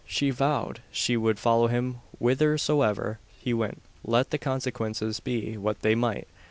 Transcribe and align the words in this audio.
She 0.07 0.31
vowed 0.31 0.81
she 0.91 1.15
would 1.15 1.37
follow 1.37 1.67
him 1.67 1.99
whithersoever 2.17 3.19
he 3.39 3.53
went, 3.53 3.83
let 4.03 4.31
the 4.31 4.39
consequences 4.39 5.19
be 5.19 5.57
what 5.57 5.81
they 5.81 5.93
might. 5.93 6.27